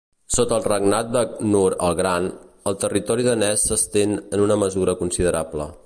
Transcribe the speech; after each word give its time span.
Sota 0.35 0.53
el 0.59 0.63
regnat 0.69 1.11
de 1.15 1.21
Knut 1.33 1.75
el 1.89 1.99
Gran, 2.01 2.31
el 2.71 2.79
territori 2.85 3.29
danès 3.31 3.67
s'estén 3.69 4.19
en 4.39 4.47
una 4.49 4.63
mesura 4.65 4.99
considerable. 5.05 5.75